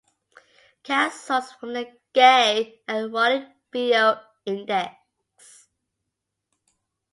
Cast 0.81 1.27
sourced 1.27 1.55
from 1.59 1.73
the 1.73 1.85
"Gay 2.11 2.79
Erotic 2.89 3.47
Video 3.71 4.19
Index". 4.47 5.69